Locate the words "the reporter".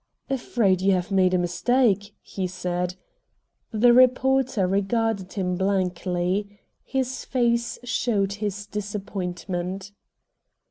3.69-4.65